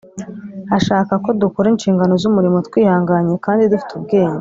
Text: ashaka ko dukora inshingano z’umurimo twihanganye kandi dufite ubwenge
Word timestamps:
ashaka 0.77 1.13
ko 1.23 1.29
dukora 1.41 1.67
inshingano 1.73 2.13
z’umurimo 2.21 2.57
twihanganye 2.67 3.35
kandi 3.45 3.69
dufite 3.71 3.91
ubwenge 3.99 4.29